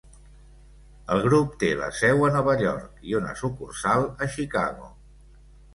El 1.15 1.21
grup 1.25 1.51
té 1.63 1.69
la 1.83 1.91
seu 1.99 2.25
a 2.31 2.33
Nova 2.39 2.57
York 2.65 3.07
i 3.11 3.17
una 3.21 3.39
sucursal 3.45 4.11
a 4.27 4.35
Chicago. 4.39 4.95